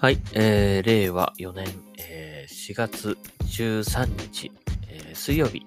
[0.00, 1.66] はい、えー、令和4年、
[1.98, 4.50] えー、4月13日、
[4.88, 5.66] えー、水曜日、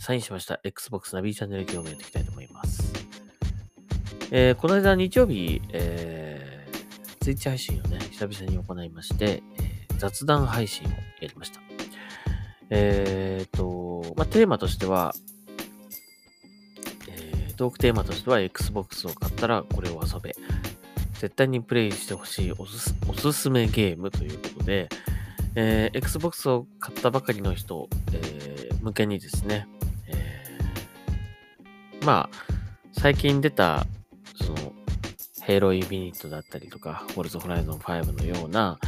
[0.00, 2.92] サインしました Xbox ナビチャンネル業務やっていきたいと思います。
[4.32, 10.90] えー、この間日曜日、えー、ツイッチ配信をね、久々に行いまして、えー雑談配信を
[11.20, 11.60] やりました。
[12.70, 15.14] えーと、まあ、テーマとしては、
[17.08, 20.34] えートークテーマとしては Xbox を買ったらこれを遊べ。
[21.20, 24.88] 絶対にプレイしてほしいおすすめゲームということで、
[25.54, 29.68] えー Xbox を買ったばかりの人、えー向けにですね、
[30.06, 32.36] えーまあ、
[32.92, 33.86] 最近出た、
[34.34, 34.72] その、
[35.42, 38.78] ヘイロインフィニットだったりとか、フォルズホライゾン5のような、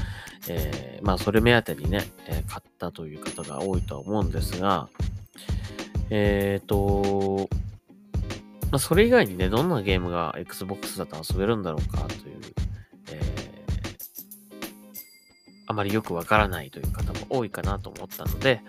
[0.48, 4.88] えーまあ、それ目当てにね、え買ったという方が多いとは思うんですが、
[6.08, 7.50] えっ、と、
[8.72, 12.40] まあ、それ以外にね、どんなゲームが Xbox だと遊べるんだろうかという、
[13.10, 13.42] えー
[15.68, 18.60] あまりよくわからないという方も多いかなと思ったので、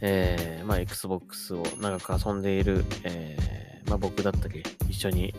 [0.00, 5.32] えーまあ、Xbox を長く遊んでいる、えーまあ、僕だったり、一緒に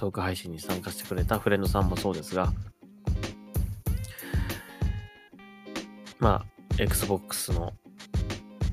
[0.00, 2.52] トーク配信に参加してくれたフレンドさんもそうですが、
[6.18, 7.72] まあ、Xbox の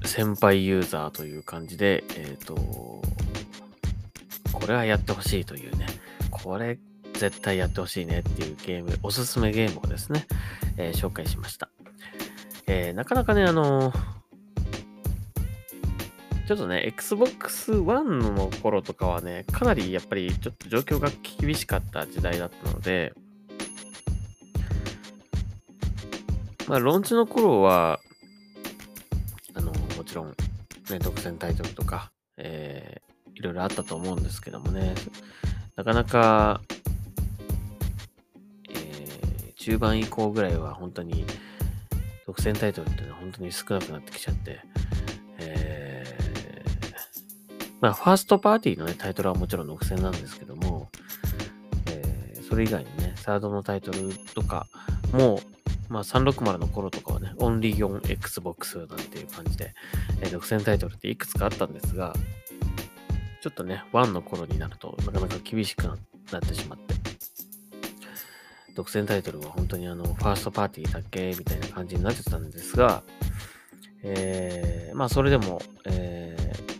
[0.03, 2.55] 先輩ユーザーという感じで、えっ、と、
[4.51, 5.85] これはやってほしいというね、
[6.29, 6.79] これ
[7.13, 10.25] 絶対やってほしいねっていうゲーム、おすすめゲームをですね、
[10.77, 11.69] えー紹介しました。
[12.67, 13.93] えーなかなかね、あの
[16.47, 23.13] ちょっとね、Xbox One の頃とかはね、かなりやっぱりちょっと状況が厳しかった時代だったので、
[26.67, 27.99] まあ、ローンチの頃は、
[29.53, 33.08] あの、もちろん、ね、独占タイトルとか、えー
[33.39, 34.93] いろいろあったと思うんですけどもね、
[35.77, 36.61] なかなか、
[38.69, 41.25] えー中盤以降ぐらいは本当に、
[42.25, 44.59] 独占タイトルっていうのは本当に少なくなってきちゃって、
[45.37, 46.93] えー
[47.81, 50.89] まあ、ファーストパーティーのね、タイトルはもちろん独占なんですけども、
[51.87, 54.67] えーそれ以外にね、サードのタイトルとか
[55.13, 55.39] も、
[55.87, 59.73] まあ、360の頃とかはね、オンリー 4Xbox なんていう感じで、
[60.21, 62.13] えー独占タイトルっていくつかあったんですが、
[63.41, 65.97] ちょっとね、1の頃になるとなかなか厳しくな
[66.31, 66.93] なってしまって、
[68.75, 73.03] 独占タイトルは本当にあの、ファーストパーティーだけみたいな感じになってたんですが、
[74.03, 76.79] えーまあそれでも、えー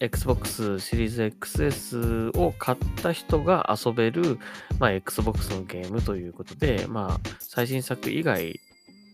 [0.00, 4.38] Xbox シリーズ XS を買った人が遊べる、
[4.78, 8.58] まあ、Xbox のゲームということで、まあ、最新作以外、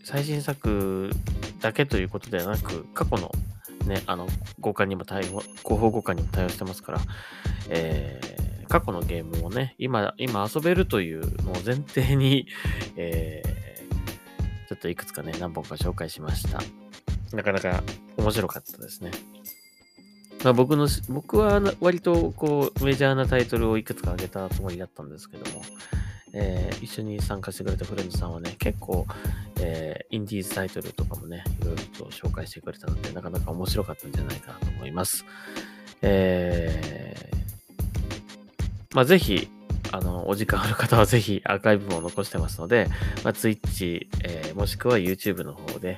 [0.05, 1.09] 最新作
[1.59, 3.29] だけということではなく、過去の
[3.87, 4.25] ね、あの、
[4.57, 6.99] 交換にも対応、広報交換にも対応してますから、
[7.69, 12.47] えー過去のゲームをね、今、今遊べるというのを前提に、
[12.97, 13.57] えー
[14.67, 16.59] ちょっといくつかね、何本か紹介しました。
[17.33, 17.81] なかなか
[18.17, 19.11] 面白かったですね。
[20.43, 25.61] まあ、僕の、僕は割とこうメジャーなタイトルをいくつか挙げたつもりだったんですけども、
[26.39, 29.05] えー一緒に参加してくれたフレンドさんはね、結構、
[29.59, 35.25] えーインディーズタイトルとかもね、いろいろと紹介してくれたので、なかなか面白かったんじゃないかなと思います。
[36.01, 37.37] えー
[38.95, 39.49] まあ、ぜひ、
[39.91, 42.87] あの、お時間ある方は ぜひアーカイブも残してますので、
[43.23, 45.97] まあ、Twitch、えーもしくは YouTube の方で、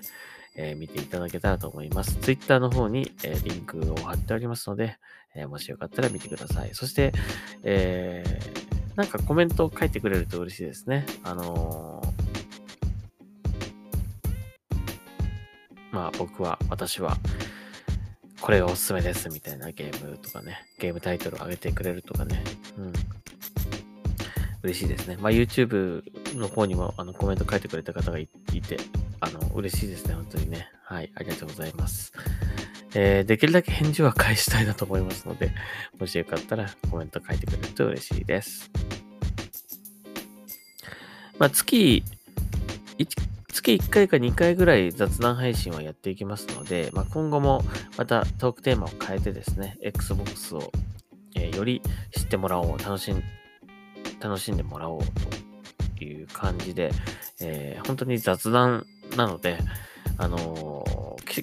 [0.55, 2.15] えー見ていただけたらと思います。
[2.15, 4.97] Twitter の方に、えーリンクを貼っておりますので、
[5.35, 6.71] えもしよかったら見てください。
[6.73, 7.13] そして、
[7.63, 8.58] えー
[8.99, 11.05] なんかコメントを書いてくれると嬉しいですね。
[11.23, 12.09] あのー
[15.91, 17.15] まあ僕は、私は、
[18.41, 22.43] これがおすすめですみたいなゲームとかね、ゲームタイトルを上げてくれるとかね、
[22.77, 22.93] うん。
[24.63, 25.17] 嬉しいですね。
[25.21, 26.03] まあ YouTube
[26.35, 28.77] の方にもあのコメント書いてくれた方がいて、
[29.21, 30.67] あの、嬉しいですね、本当にね。
[30.83, 32.11] はい、ありがとうございます。
[32.95, 35.51] えーできるだけ返事は返したいなと思いますので、
[35.99, 38.69] もしよかったらコメント書いてくれると嬉しいです。
[41.39, 42.03] まあ、月、
[43.51, 47.63] 月1回か2回ぐらい雑談配信はやっていきますので、まあ、今後も
[47.97, 50.71] またトークテーマを変えてですね、Xbox を、
[51.35, 51.81] えーより
[52.15, 53.23] 知ってもらおう、楽しん、
[54.19, 55.01] 楽しんでもらおう
[55.97, 56.91] という感じで、
[57.41, 59.57] えー本当に雑談なので、
[60.17, 60.99] あのー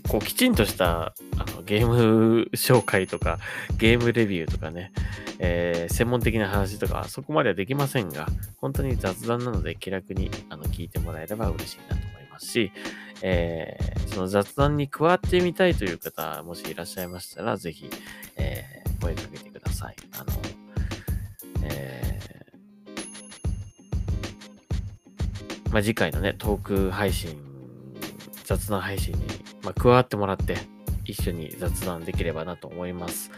[0.09, 3.39] こうきちんとしたあのゲーム紹介とか、
[3.77, 4.93] ゲームレビューとかね、
[5.39, 8.27] えー専門的な話とか、そこまではできませんが、
[8.59, 12.73] 本当に雑談なので気楽にあの聞いてもらえれば嬉しいなと思いますし、
[13.23, 17.91] えーその雑談に加わってみたいという方、もしいらっしゃいましたら、ぜひ、
[18.37, 19.97] えー声かけてください。
[20.19, 20.25] あの、
[21.65, 27.37] えーまあ、次回のね、トーク配信、
[28.45, 29.21] 雑談配信に、
[29.63, 30.57] まあ、加わってもらって、
[31.07, 33.31] 一緒に雑談できればなと思います。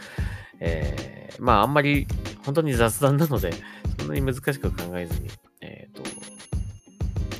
[0.59, 2.07] えー、まあ、あんまり、
[2.43, 3.51] 本当に雑談なので、
[3.99, 5.29] そんなに難しく考えずに、
[5.61, 6.03] えっ、ー、と、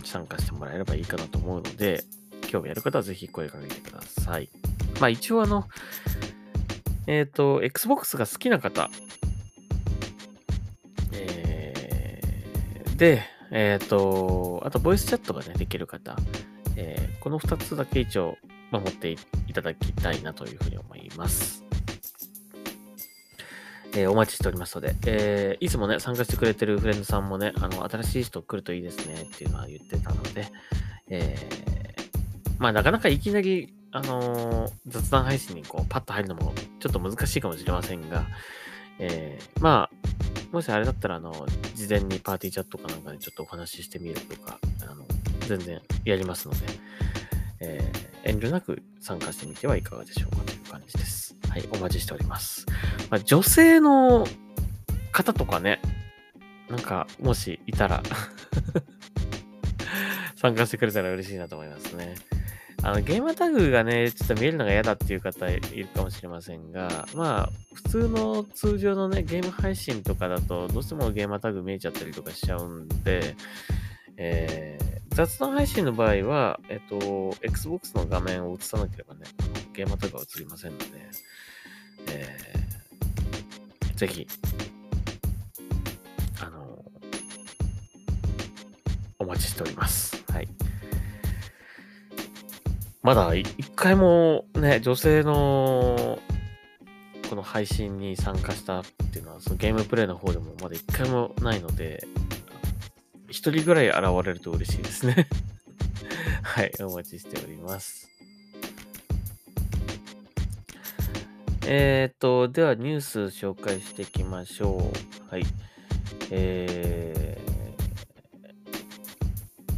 [0.06, 2.04] 参加してもらえればいいかなと思うので、
[2.48, 4.50] 興味ある方はぜひ声かけてください。
[5.00, 5.68] まあ、一応あの、
[7.08, 8.90] えっ、ー、と、Xbox が好きな方、
[11.12, 16.16] えー、で、えっ、ー、と、あと、ボイスチャットがね、できる方、
[16.76, 18.38] えー、この2つだけ一応、
[18.72, 19.18] 守っていっ
[19.50, 21.64] いただきたいなというふうに思います。
[23.94, 30.48] えー、お待ちしておりますので、えー、いつもね、参加してくれてるフレンドさんもね、あの、新しい人来るといいですねっていうのは言ってたので、
[31.10, 38.28] えー、まあ、なかなかいきなり、あの、雑談配信にこう、パッと入るのもちょっと難しいかもしれませんが、
[39.00, 39.96] え、まあ、
[40.52, 45.06] もしあれだったら、あの、事前にパーティーチャットかなんかでちょっとお話ししてみるとか、あの、
[45.48, 46.60] 全然やりますので、
[47.62, 51.36] えー、遠慮なく参加してみてはいかがでしょうかという感じです。
[51.50, 52.66] はい、お待ちしております。
[53.10, 54.26] まあ、女性の
[55.12, 55.82] 方とかね、
[56.70, 58.04] なんか、もしいたら
[60.38, 62.16] 参加してくれたら嬉しいなと思いますね。
[62.82, 73.36] あの、ゲーマタグがね、ちょっと見えるのが嫌だっていう方いるかもしれませんが、まあ、普通の通常のね、ゲーム配信とかだと、どうしてもゲーマタグ見えちゃったりとかしちゃうんで、
[74.16, 79.26] えー、雑談配信の場合は、えっと、Xbox の画面を映さなければね、
[79.74, 80.86] ゲーマタグは映りませんので、
[82.08, 84.26] えー、ぜひ、
[86.42, 86.86] あの、
[89.20, 90.24] お待ちしております。
[90.32, 90.48] はい。
[93.04, 96.18] まだ一回もね、女性の
[97.30, 102.08] この配信に参加したっていうのは、そのゲームプレイの方でもまだ一回もないので、
[103.30, 105.28] 一人ぐらい現れると嬉しいですね
[106.44, 108.10] はい、お待ちしております。
[111.72, 114.92] えっ、と、ではニュース紹介していきましょ
[115.30, 115.32] う。
[115.32, 115.44] はい。
[116.32, 117.40] え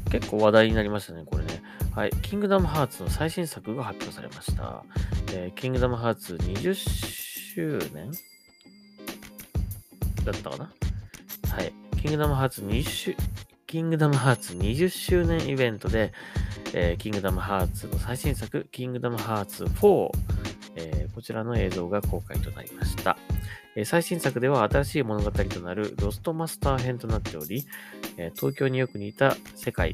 [0.06, 1.62] ー、結構話題になりましたね、これね。
[1.94, 2.12] はい。
[2.22, 4.86] キングダムハーツの最新作が発表されました。
[5.34, 8.12] えー、キングダムハーツ20周年？
[10.24, 10.72] だったかな？
[11.54, 11.91] はい。
[12.02, 13.16] キングダムハーツ20周、
[13.68, 16.12] キングダムハーツ20周年イベントで、
[16.74, 20.10] えー、キングダムハーツの最新作、キングダムハーツ4、
[20.78, 23.20] えー、こちらの映像が公開となりました。
[23.76, 27.68] えー、最新作では新しい物語となるロストマスター編となっており、
[28.18, 29.94] え東京によく似た世界、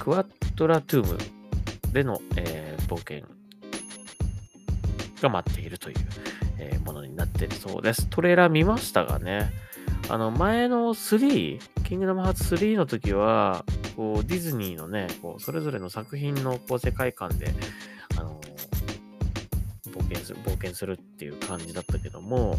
[0.00, 0.26] クワッ
[0.56, 3.22] トラトゥームでの、え、冒険
[5.22, 5.96] が待っているという、
[6.58, 8.08] え、ものになっているそうです。
[8.08, 9.52] トレーラー見ましたがね、
[10.10, 13.64] あの前の3、キングダムハーツ3の時は、
[13.94, 17.52] こうディズニーのね、こうそれぞれの作品のこう世界観で、
[18.16, 18.40] あの
[19.92, 22.58] 冒険する、冒険するっていう感じだったけども、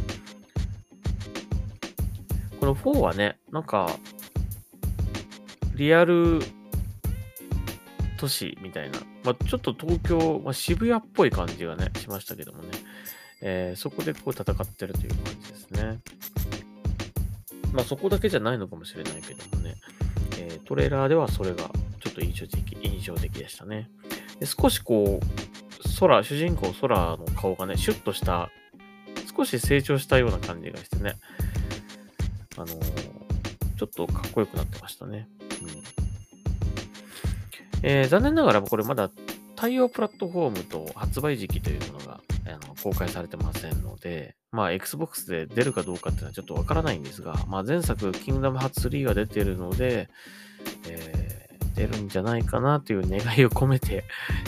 [2.59, 3.89] この4はね、なんか、
[5.73, 6.41] リアル
[8.19, 12.69] 都市みたいな、まあ、ちょっと東京、まあ、渋谷っぽい感じがね、しましたけどもね、
[13.41, 15.99] えー、そこでこう戦ってるという感じですね。
[17.73, 19.75] まあそこだけじゃないのかもしれないけどもね、
[20.39, 23.89] えー、トレーラーではそれがちょっと印象的、印象的でしたね。
[24.39, 28.49] で少しこう、空、主人公空の顔がね、シュッとした、
[29.35, 31.15] 少し成長したような感じがしてね、
[32.57, 32.79] あのー、
[33.77, 35.27] ちょっとかっこよくなってましたね。
[35.61, 35.99] うん
[37.81, 39.09] えー、残念ながらこれまだ
[39.59, 50.07] 対応プラットフォームと発売時期というものがあの公開されてませんので、まあ、Xbox で出るかどうかっていうのはちょっとわからないんですが、まあ、前作、キングダムハーツ3が出てるので、
[50.87, 54.05] えー、出るんじゃないかなという願いを込めて、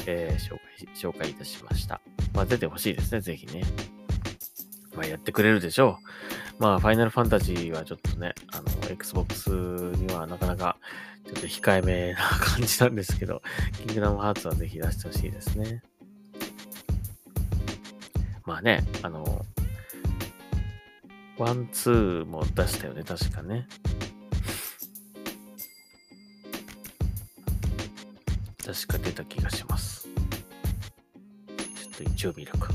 [0.07, 1.99] えー、紹介、紹介いたしました。
[2.33, 3.63] まあ、出てほしいですね、ぜひね。
[4.95, 5.99] まあ、やってくれるでしょ
[6.59, 6.63] う。
[6.63, 10.77] まあ、ファイナルファンタジーはちょっとね、あの、Xbox にはなかなか
[11.25, 13.41] ちょっと控えめな感じなんですけど、
[13.85, 15.81] キングダムハーツはぜひ出してほしいですね。
[18.45, 19.45] まあね、あの、
[21.37, 23.67] ワン、ツーも出したよね、確かね。
[28.65, 30.07] 確か出た気がします。
[30.07, 32.69] ちょっと一応見るか。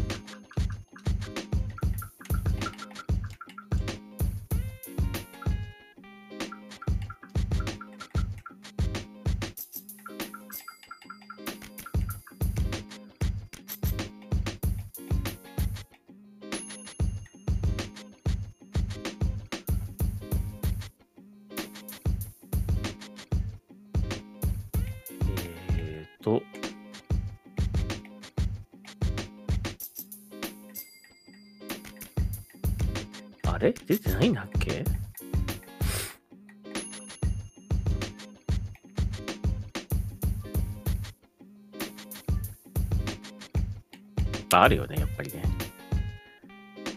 [44.62, 45.42] あるよね、やっぱりね。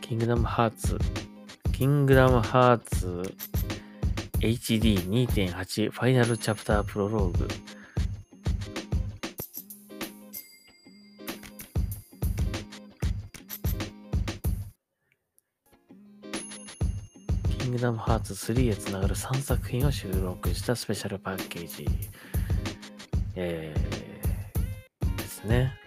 [0.02, 0.98] キングダムハーツ、
[1.72, 3.36] キングダムハーツ
[4.40, 7.48] HD2.8 ファイナルチャプタープロローグ。
[17.60, 21.86] キングダムハーツ3へつながる3作品を収録したスペシャルパッケージ。
[23.36, 25.79] えー、ですね。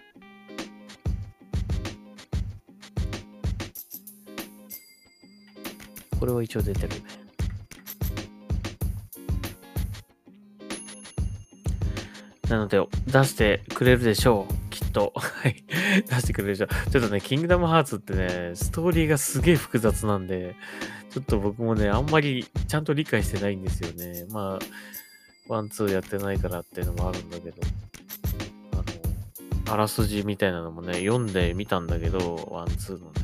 [6.23, 6.95] これは一応出てるね。
[12.47, 14.69] なので、出してくれるでしょう。
[14.69, 15.11] きっと。
[15.19, 15.65] はい。
[16.07, 16.91] 出してくれるでしょう。
[16.91, 20.55] ちょっとね、キングダムハーツってね、ストーリーがすげえ複雑なんで、
[21.09, 24.25] ちょっと僕もね、あんまりちゃんと理解してないんですよね。
[24.29, 27.61] まあ、ワン、ツーやってないからっていうのもあるんだけど、
[28.71, 33.22] あの、あらすじみたいなのもね、読んでみたんだけど、ワン、ツーのね、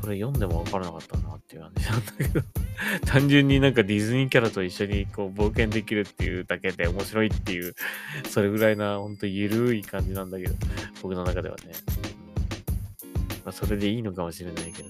[0.00, 2.42] それ読んでもわからなかったなっていう感じなんだけど
[3.06, 7.74] 単純になんかディズニーキャラと一緒にこう冒険できるっていうだけで面白いっていう、
[8.28, 10.54] それぐらいな、ほんとゆるい感じなんだけど、
[11.02, 11.72] 僕の中ではね。
[13.44, 14.88] まあ、それでいいのかもしれないけど。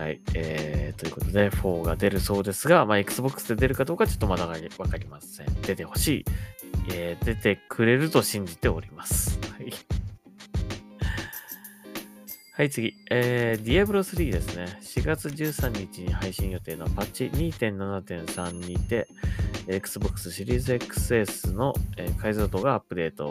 [0.00, 0.20] はい。
[0.34, 4.56] えー、ということで、4が出るそうですが、まあ、Xbox で出るかどうかちょっとまだわ
[4.88, 5.46] かりません。
[5.62, 6.24] 出てほしい。
[6.90, 9.38] えー、出てくれると信じております。
[12.56, 12.70] はい。
[12.70, 12.94] 次。
[13.10, 14.78] えー、ディアブロ3ですね。
[14.80, 19.06] 4月13日に配信予定のパッチ2.7.3にて、
[19.68, 23.30] Xbox シリーズ XS の、えー、解像度がアップデート。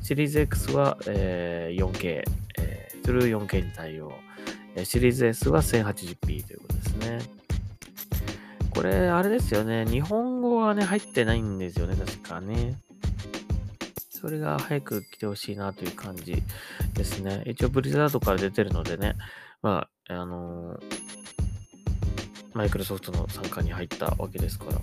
[0.00, 2.22] シリーズ X は、えー、4K、
[2.58, 4.14] えー、True 4K に対応。
[4.82, 7.18] シリーズ S は 1080p ということですね。
[8.70, 9.84] これ、あれですよね。
[9.84, 12.78] 日本語はね、入ってないんですよね、確かね。
[14.24, 16.42] それが早く来てほしいなという感じ
[16.94, 17.42] ですね。
[17.44, 19.16] 一応ブリザードから出てるのでね、
[19.60, 20.80] まあ、あのー、
[22.54, 24.78] マイクロソフトの参加に入ったわけですから、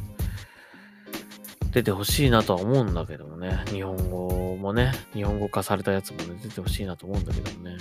[1.71, 7.77] 出てほしいなとは思うんだけどもね、日本語もね、日本語化されたやつもね、出てほしいなと思うんだけどもね。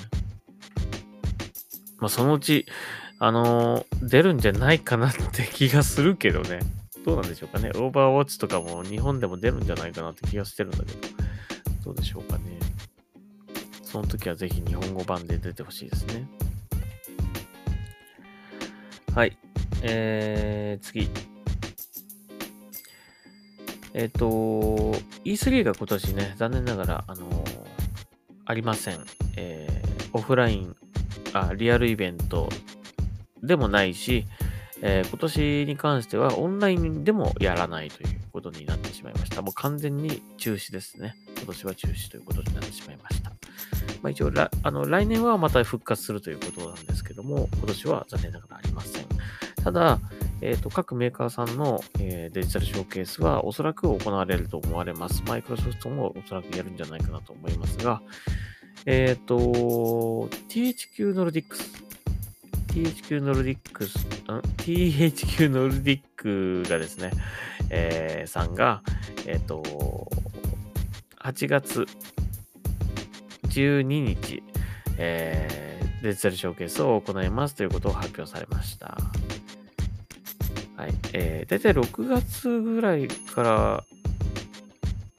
[1.99, 2.65] まあ、そのうち、
[3.19, 6.61] あの、出るんじゃないかなって気がするけどね。
[7.05, 7.69] どうなんでしょうかね。
[7.75, 11.30] オーバーウォッチとかも日本でも出るんじゃないかなって気がしてるんだけど。
[11.85, 12.59] どうでしょうかね。
[13.83, 16.29] その時はぜひ日本語版で出てほしいですね。
[19.15, 19.37] はい。
[19.83, 21.09] えー、次。
[23.93, 24.27] えっ、ー、と、
[25.25, 27.45] E3 が今年ね、残念ながら、あのー、
[28.45, 29.05] ありません。
[29.37, 30.77] えー、オフライン、
[31.33, 32.49] あ、リアルイベント
[33.43, 34.27] でもないし、
[34.83, 39.43] えー、今年に関してはオンラインでもやらないということになってしまいました。
[39.43, 41.15] もう完全に中止ですね。
[41.37, 43.31] 今年は中止ということになってしまいました。
[44.03, 44.31] まあ、一応
[44.63, 49.07] あの、来年はまた復活するということなんですけども、今年は残念ながらありません。
[49.63, 49.99] ただ、
[50.41, 55.23] えーと、各メーカーさんの、えー、デジタルショーケースはおそらく行われると思われます。
[55.27, 58.01] マイクロソフトもおそらくやるんじゃないかなと思いますが、
[58.87, 59.37] えっ、ー、と、
[60.49, 61.90] THQ ノルディックス、
[62.71, 63.99] THQ ノルディックス、
[64.59, 67.11] ?THQ ノルディックがですね、
[67.69, 68.83] えー、さんが、
[69.27, 70.09] えっ、ー、と、
[71.21, 71.85] 8月
[73.49, 74.43] 12日、
[74.99, 78.97] えー、デジタルショーケースを行いますということを発表されました。
[80.77, 80.95] はい。
[81.13, 83.85] えー、大体6月ぐらいから、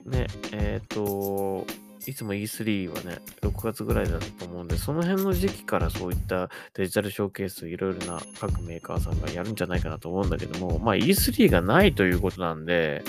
[0.05, 1.67] ね、えっ、ー、と、
[2.07, 13.03] いつも E3 はね、6月ぐらいだと思うんで、その辺の時期からそういったデジタルショーケース、いろいろな各メーカーさんがやるんじゃないかなと思うんだけども、まあ E3 がないということなんで、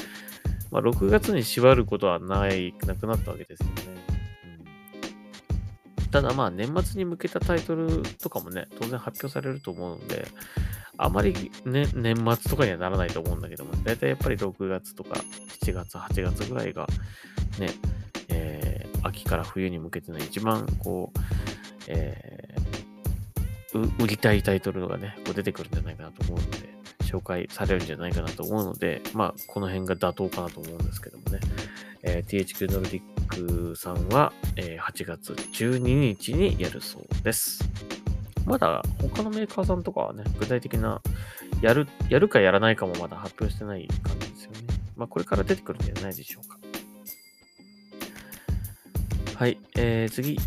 [0.70, 4.02] まあ6月に縛ることはない、なくなったわけですよね。
[6.10, 10.26] ただまあ年末に向けたタイトルとかもね、当然発表されると思うので、
[10.98, 15.14] あまりね、年末とかにはならないと思うんだけども、だいたいやっぱり6月とか
[15.62, 16.86] 7月、8月ぐらいが
[17.58, 17.70] ね、
[18.28, 18.71] えー、
[19.02, 21.18] 秋から冬に向けての一番こう、
[21.88, 26.72] えー、売りたいタイトルがね、こう出てくるんじゃないかなと思うので、
[27.04, 31.40] 紹介されるんじゃないかなと思うので、まあ、この辺が妥当かなと思うんですけどもね。
[32.04, 37.64] えー、THQ ノルディックさんは、えー、8月12日にやるそうです。
[38.44, 41.00] まだ他のメーカーさんとかはね、具体的な、
[41.60, 44.58] やる、やるかやらないかもまだ発表してない感じですよね。
[44.96, 46.58] まあ、これから出てくるんじゃないでしょうか。
[49.42, 50.38] はい、えー、次。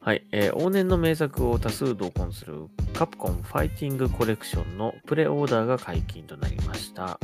[0.00, 7.18] はい、えー往年の名作を多数同梱するカプコンファイティングコレクションのプレオーダーが解禁となりました。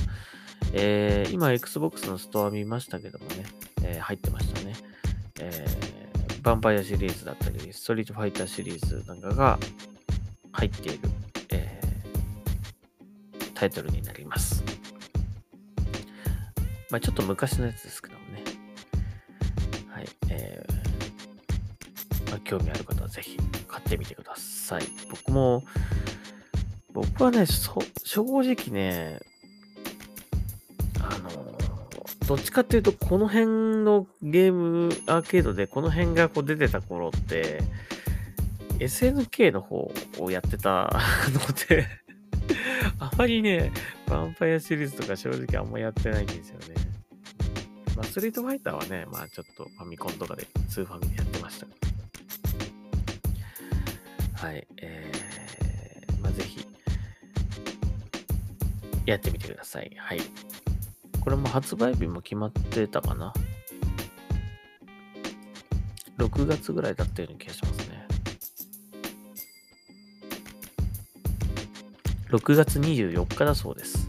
[0.73, 3.45] えー今、Xbox のストア見ましたけどもね、
[3.83, 4.73] えー入ってましたね。
[5.41, 9.59] えーヴァンパイアシリーズだったり、ストリートファイターシリーズなんかが
[10.53, 11.01] 入っている、
[13.59, 14.63] タイトルになります。
[16.91, 18.45] まあちょっと昔のやつですけどもね。
[19.89, 20.07] はい。
[20.29, 20.79] えー
[22.31, 23.37] まあ、興味ある方はぜひ
[23.67, 24.83] 買ってみてください。
[25.11, 25.65] 僕も、
[26.93, 27.81] 僕はね、正
[28.15, 29.19] 直ね、
[31.01, 31.59] あの、
[32.29, 33.47] どっちかっていうと、この辺
[33.85, 37.61] のゲームアーケードでこの辺がこう出てた頃って、
[38.79, 40.93] SNK の方をやってた
[41.33, 41.89] ので、
[43.19, 43.73] あまりね、
[44.07, 46.67] ヴァンパイアシリーズとか正直あんまやってないんですよね。
[47.97, 51.67] まあ、ストリートファイターはね、まあちょっとファミコンとかで、スーファミでやってました。
[54.47, 54.65] はい。
[54.81, 56.65] えー、まあぜひ、
[59.05, 59.91] やってみてください。
[59.97, 60.21] はい。
[61.21, 63.33] これも発売日も決まってたかな
[66.19, 67.63] ？6月ぐらいだったような気がし
[72.31, 74.07] 6月24日だそうです。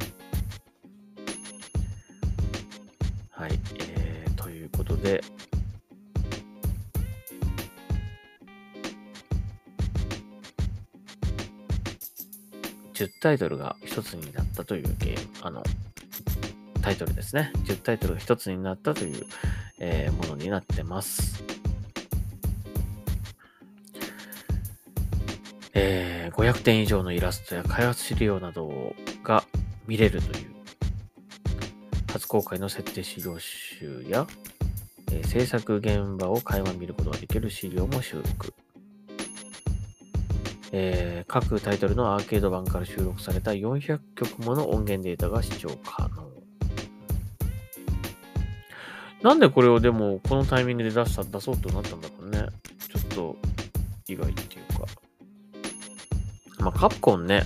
[3.32, 3.52] はい。
[3.80, 5.22] えー、ということで、
[12.94, 15.64] 10タイトルが1つになったというゲーム、あの、
[16.82, 17.54] タイトルですね。
[17.64, 19.26] 10タイトルが1つになったという、
[19.80, 21.49] えーものになってます。
[26.30, 29.44] 500点以上のイラストや開発資料などが
[29.88, 30.50] 見れるという、
[32.12, 34.28] 初公開の設定資料集や、
[35.12, 38.54] えー制作現場を垣間見ることができる資料も収録。
[40.72, 46.30] えー各タイトルのアーケード版から収録された400曲もの音源データが視聴可能。
[49.22, 52.48] なんでこれをでもこのタイミングで出した、出そうとなったんだろうね。
[52.92, 53.36] ちょっと
[54.08, 54.86] 意外っていうか。
[56.60, 57.44] まあ、カプコンね、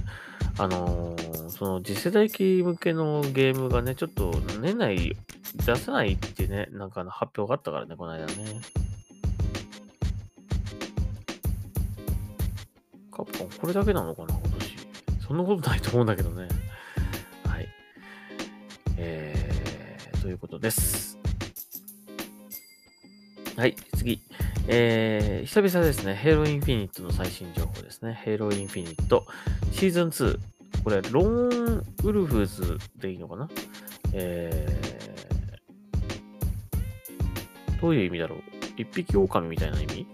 [0.58, 5.16] あのーその次世代機向けのゲームがね、ちょっと年内
[5.56, 8.34] 出せないってね、なんかの発表があったからね、この間ね。
[13.12, 14.76] カプコンこれだけなのかな、今年。
[15.28, 16.48] そんなことないと思うんだけどね。
[17.46, 17.70] はい。
[18.98, 21.20] えー、ということです。
[23.56, 24.24] はい、次。
[24.68, 28.14] えー、久々ですね、ヘロインフィニットの最新情報ですね。
[28.24, 29.26] ヘロインフィニット
[29.72, 30.40] シーズン2。
[30.84, 33.50] これ、ローンウルフズでいいのかな？
[34.14, 38.40] えー、どういう意味だろう？
[38.78, 40.08] 一匹狼みたいな意味？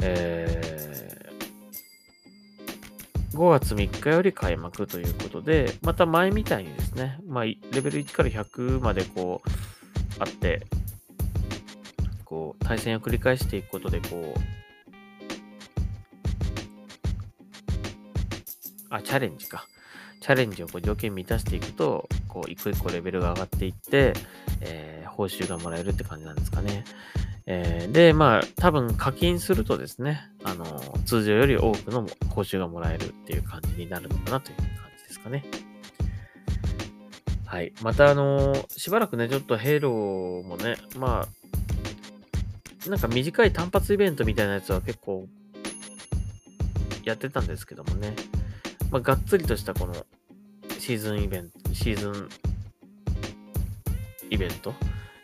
[0.00, 9.48] えー、5月3日より開幕ということで、また前みたいにですね、まあ、レベル1から100までこう、
[10.18, 10.66] あって、
[12.32, 14.40] こう、対戦を繰り返していくことで、こう、
[18.88, 19.66] あ、チャレンジか。
[20.18, 24.14] チャレンジをこう条件満たしていくと、こう、一個一個レベルが上がっていって、
[24.62, 26.84] えー報酬がもらえるって感じなんですかね。
[27.44, 30.64] えーで、まあ、多分課金するとですね、あの、
[31.04, 34.66] 通常より多くの報酬がもらえるっていう感じになるのかなという感
[34.96, 35.44] じですかね。
[37.44, 37.74] はい。
[37.82, 41.41] また、あの、しばらくね、ちょっとヘイローもね、まあ、
[42.88, 45.28] なんか短い単発イベントみたいなやつは結構
[47.04, 48.14] やってたんですけどもね、
[48.90, 49.94] まあ、がっつりとしたこの
[50.78, 52.28] シーズンイベント、シーズン
[54.30, 54.74] イベント、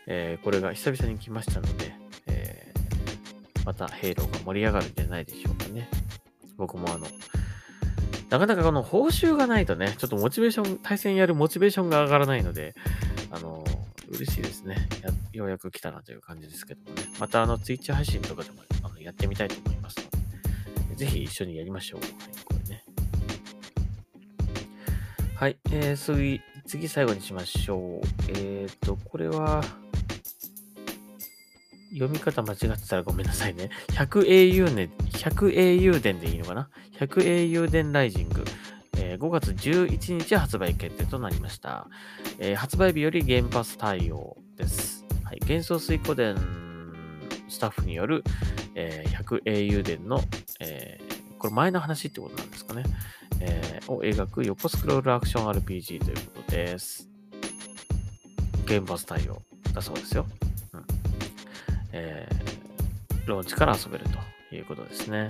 [0.07, 1.93] えーこれが久々に来ましたので、
[2.27, 2.79] えー
[3.65, 5.89] またヘイローが盛り上がるんじゃないでしょうかね。
[6.57, 7.05] 僕もあの、
[8.29, 12.73] なかなかこの報酬がないとね、ちょっとモチベーション、対戦やるモチベーションが上がらないので、
[13.31, 13.63] あの、
[14.09, 14.87] 嬉しいですね。
[15.03, 17.03] やようやく来たなという感じですけどもね。
[17.19, 22.01] またあの、ツイッチ配信とかでもあのやってみたいと思いますので、ぜひ一緒にやりましょう。
[22.01, 22.09] はい、
[22.45, 22.83] これね。
[25.35, 28.07] はい、えー、次、次最後にしましょう。
[28.29, 29.63] えーと、これは、
[31.91, 33.69] 読み方間違ってたらごめんなさいね。
[33.89, 38.43] 100au ね、100au 伝でいいのかな ?100au 伝ライジング。
[38.97, 41.87] えー5月11日発売決定となりました。
[42.37, 45.08] えー発売日よりゲームパス対応です。
[45.29, 46.35] はい、幻想水湖伝
[47.49, 48.23] スタッフによる、
[48.73, 50.21] えー 100au 伝の、
[50.59, 52.83] えーこれ前の話ってことなんですかね。
[53.39, 57.07] えーを描く横スクロールアクション RPG ということです。
[58.65, 60.25] ゲームパス対応だそうですよ。
[60.73, 60.85] うん
[61.91, 64.05] えーローンチから遊べる
[64.49, 65.29] ということですね。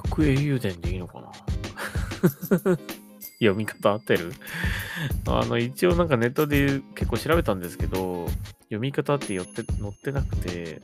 [0.00, 1.32] 100au 伝でいいのかな？
[3.38, 4.32] 読み方合ってる？
[5.26, 8.28] あの、一応なんかネットで結構調べたんですけど、
[8.64, 10.82] 読み方って寄って載ってなくて、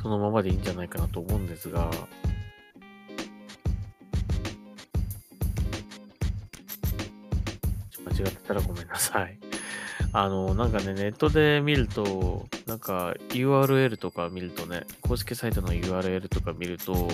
[0.00, 1.90] そのままでいいんじゃないかなと思うんですが、
[8.04, 9.51] 間違ってたらごめんなさい。
[10.14, 17.08] あの、なんかね、ネットで見ると、なんか URL とか見るとね、公式サイトの URL とか見ると、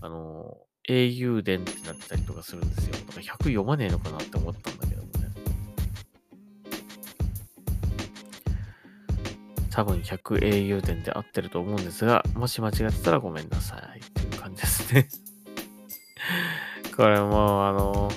[0.00, 0.56] あの、
[0.88, 2.92] au 伝ってなってたりとかするんですよ。
[3.06, 5.30] だから100読まねえのかなって思ったんだけどもね。
[9.70, 15.08] 多分 100au 伝で合ってると思うんですが、もし間違ってたらごめんなさいっていう感じですね。
[16.96, 18.10] これもうあの、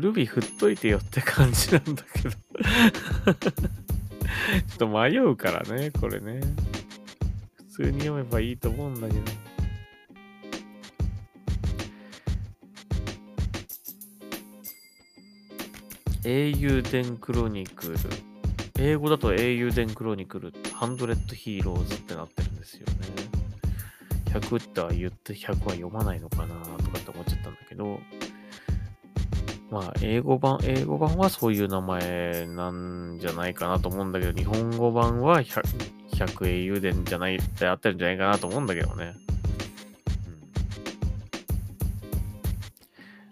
[0.00, 2.30] ルビー振っといてよって感じなんだけど
[4.68, 6.40] ちょっと迷うからね、これね。
[7.56, 9.20] 普通に読めばいいと思うんだけど。
[16.24, 17.96] 英雄伝クロニクル。
[18.80, 22.94] 英語だと英雄伝クロニクル、ハンドレッドヒーローズってなってるんですよね。
[24.26, 28.00] 100っては言って100は読まないのかなとかって思っちゃったんだけど、
[29.70, 39.14] まあ、英語版、英語版はそういう名前なんじゃないかなと思うんだけど、日本語版は 100, 英雄伝じゃないってあってるんじゃないかなと思うんだけどね。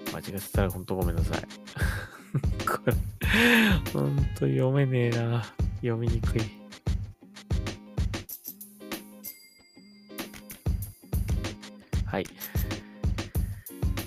[0.07, 1.41] うん、間違ってたら本当ごめんなさい。
[2.69, 2.93] これ、
[3.95, 5.43] ほんと読めねえな。
[5.81, 6.43] 読みにくい。
[12.05, 12.27] はい。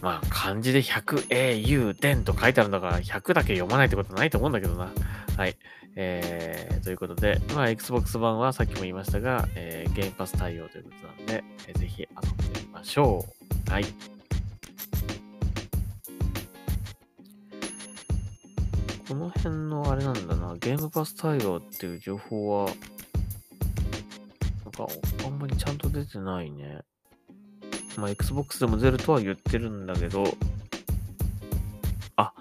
[0.01, 4.91] まあ、漢字で 100au 伝と書いてあるんだから、100だけ読まないってことないと思うんだけどな。
[5.37, 5.57] はい。
[5.95, 13.25] えー、ということで、まあ、Xbox 版はさっきも言いましたが、えー、ゲームパス対応ということなんで、えー、ぜひ遊んでみましょ
[13.67, 13.71] う。
[13.71, 13.85] はい。
[19.09, 22.71] この辺のあれなんだな、ゲームパス対応っていう情報は、
[24.63, 24.87] なんか、
[25.25, 26.81] あんまりちゃんと出てないね。
[27.99, 30.23] まあ、Xbox でも出るとは言ってるんだけど、
[32.15, 32.33] あ、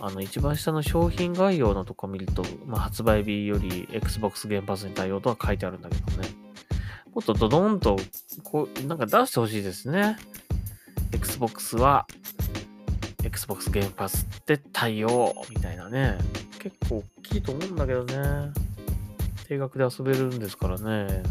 [0.00, 6.28] あの、一番下の商品概要のとこ見ると、まあ、発売日より Xbox 原発に対応とは書いてあるんだけどね。
[7.14, 7.96] もっとドドンと、
[8.42, 10.16] こう、なんか出してほしいですね。
[11.12, 12.06] Xbox は、
[13.22, 16.18] Xbox 原発で対応みたいなね。
[16.58, 18.50] 結構大きいと思うんだけどね。
[19.46, 21.22] 定額で遊べるんですからね。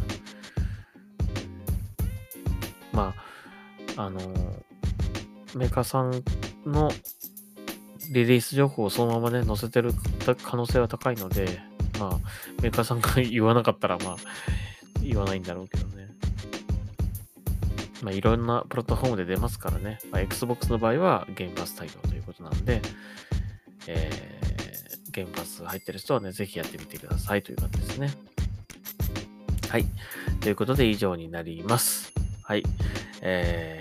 [4.06, 4.20] あの、
[5.56, 6.24] メーカーさん
[6.66, 6.92] の
[8.12, 9.94] リリース情報をそのままね、載せてる
[10.44, 11.60] 可能性は高いので、
[12.00, 12.20] まあ、
[12.62, 14.16] メーカーさんが言わなかったら、まあ、
[15.02, 16.10] 言わないんだろうけどね。
[18.02, 20.00] まあ、いろんなプラットフォームで出ますからね。
[20.12, 22.82] まあ、Xbox の場合は、ゲームパス対応ということなんで、
[23.88, 28.12] えー、ゲームパス入ってる人はね、ぜひやってみてくださいという感じですね。
[29.70, 29.86] はい。
[30.40, 32.12] ということで、以上になります。
[32.44, 32.64] はい。
[33.22, 33.81] えー、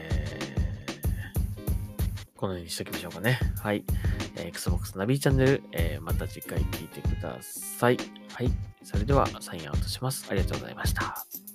[2.41, 3.39] このようにしときましょうかね。
[3.63, 3.85] はい。
[4.37, 7.99] えー、Xbox ナビチャンネル、えー、また次回聞いてください。
[8.33, 8.51] はい。
[8.83, 10.27] それでは、サインアウトします。
[10.31, 11.50] ありがとうございました。